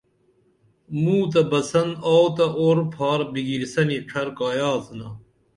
موں 1.01 1.23
تہ 1.31 1.41
بسن 1.51 1.89
آوو 2.09 2.27
تہ 2.35 2.45
اُور 2.57 2.77
پھار 2.93 3.19
بِگِرِسنی 3.31 3.97
چھر 4.09 4.27
کایہ 4.37 4.67
آڅِنا 4.75 5.07